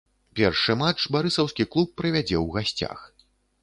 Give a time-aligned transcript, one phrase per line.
[0.39, 3.11] Першы матч барысаўскі клуб правядзе ў гасцях.